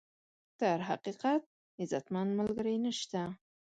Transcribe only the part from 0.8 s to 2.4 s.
حقیقت، عزتمن